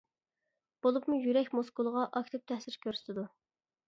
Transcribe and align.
بولۇپمۇ 0.85 1.19
يۈرەك 1.25 1.51
مۇسكۇلىغا 1.59 2.05
ئاكتىپ 2.21 2.47
تەسىر 2.53 2.79
كۆرسىتىدۇ. 2.87 3.27